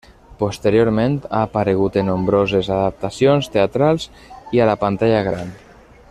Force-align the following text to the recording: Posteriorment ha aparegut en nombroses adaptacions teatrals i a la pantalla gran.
Posteriorment 0.37 1.17
ha 1.27 1.41
aparegut 1.47 1.99
en 2.01 2.09
nombroses 2.11 2.71
adaptacions 2.79 3.51
teatrals 3.57 4.09
i 4.59 4.63
a 4.65 4.71
la 4.71 4.77
pantalla 4.87 5.21
gran. 5.33 5.55